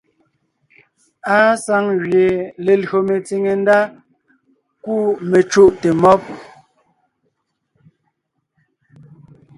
[1.37, 2.33] Àa saŋ gẅie
[2.65, 3.77] lelÿò metsìŋe ndá
[4.83, 4.95] kú
[5.29, 6.23] mecùʼte mɔ́b.